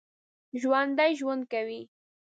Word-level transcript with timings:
ژوندي 0.59 1.11
ژوند 1.19 1.41
کوي 1.51 1.81